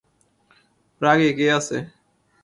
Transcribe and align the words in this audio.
প্রাগে 1.01 1.29
কে 1.37 1.45
আছে? 1.57 1.77